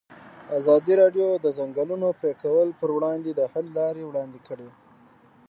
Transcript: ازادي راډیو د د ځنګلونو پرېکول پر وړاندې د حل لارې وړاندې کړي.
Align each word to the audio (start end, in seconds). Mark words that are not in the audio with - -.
ازادي 0.57 0.93
راډیو 1.01 1.27
د 1.35 1.37
د 1.45 1.47
ځنګلونو 1.57 2.07
پرېکول 2.19 2.67
پر 2.79 2.89
وړاندې 2.97 3.31
د 3.33 3.41
حل 3.51 3.65
لارې 3.79 4.03
وړاندې 4.05 4.39
کړي. 4.47 4.69